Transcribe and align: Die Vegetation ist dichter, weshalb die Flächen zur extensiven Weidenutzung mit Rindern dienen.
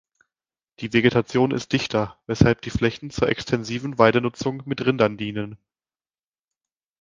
Die 0.79 0.93
Vegetation 0.93 1.51
ist 1.51 1.73
dichter, 1.73 2.17
weshalb 2.25 2.63
die 2.63 2.71
Flächen 2.71 3.11
zur 3.11 3.29
extensiven 3.29 3.99
Weidenutzung 3.99 4.63
mit 4.65 4.83
Rindern 4.83 5.15
dienen. 5.15 5.59